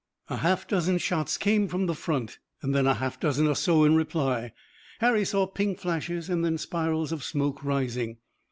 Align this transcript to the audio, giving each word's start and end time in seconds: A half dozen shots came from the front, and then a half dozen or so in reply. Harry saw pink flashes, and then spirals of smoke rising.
A 0.31 0.37
half 0.37 0.67
dozen 0.67 0.97
shots 0.97 1.37
came 1.37 1.67
from 1.67 1.85
the 1.85 1.93
front, 1.93 2.39
and 2.63 2.73
then 2.73 2.87
a 2.87 2.95
half 2.95 3.19
dozen 3.19 3.45
or 3.45 3.55
so 3.55 3.83
in 3.83 3.93
reply. 3.95 4.51
Harry 4.99 5.23
saw 5.23 5.45
pink 5.45 5.77
flashes, 5.77 6.27
and 6.27 6.43
then 6.43 6.57
spirals 6.57 7.11
of 7.11 7.23
smoke 7.23 7.63
rising. 7.63 8.17